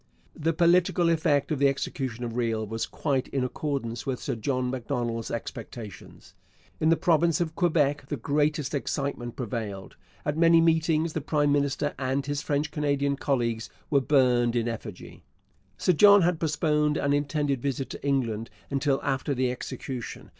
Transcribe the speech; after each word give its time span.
The 0.35 0.51
political 0.51 1.09
effect 1.11 1.51
of 1.51 1.59
the 1.59 1.67
execution 1.67 2.23
of 2.23 2.35
Riel 2.35 2.65
was 2.65 2.87
quite 2.87 3.27
in 3.27 3.43
accordance 3.43 4.03
with 4.03 4.19
Sir 4.19 4.33
John 4.33 4.71
Macdonald's 4.71 5.29
expectations. 5.29 6.33
In 6.79 6.89
the 6.89 6.97
province 6.97 7.39
of 7.39 7.53
Quebec 7.55 8.07
the 8.07 8.17
greatest 8.17 8.73
excitement 8.73 9.35
prevailed. 9.35 9.95
At 10.25 10.39
many 10.39 10.59
meetings 10.59 11.13
the 11.13 11.21
prime 11.21 11.51
minister 11.51 11.93
and 11.99 12.25
his 12.25 12.41
French 12.41 12.71
Canadian 12.71 13.15
colleagues 13.15 13.69
were 13.91 14.01
burned 14.01 14.55
in 14.55 14.67
effigy. 14.67 15.21
Sir 15.77 15.93
John 15.93 16.23
had 16.23 16.39
postponed 16.39 16.97
an 16.97 17.13
intended 17.13 17.61
visit 17.61 17.91
to 17.91 18.03
England 18.03 18.49
until 18.71 18.99
after 19.03 19.35
the 19.35 19.51
execution. 19.51 20.29